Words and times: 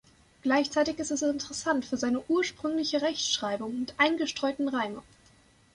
Gleichzeitig 0.41 0.97
ist 0.97 1.11
es 1.11 1.21
interessant 1.21 1.85
für 1.85 1.95
seine 1.95 2.23
ursprüngliche 2.27 3.03
Rechtschreibung 3.03 3.69
und 3.69 3.93
eingestreuten 3.99 4.67
Reime. 4.67 5.03